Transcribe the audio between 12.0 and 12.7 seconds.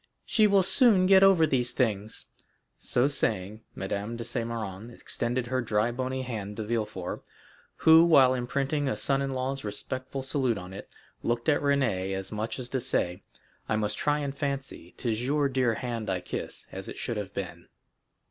as much as